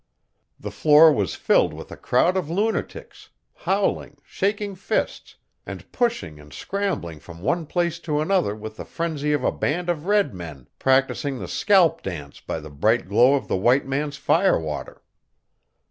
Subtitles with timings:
[0.59, 6.51] The floor was filled with a crowd of lunatics, howling, shaking fists, and pushing and
[6.51, 10.67] scrambling from one place to another with the frenzy of a band of red men
[10.79, 15.03] practising the scalp dance by the bright glow of the white man's fire water.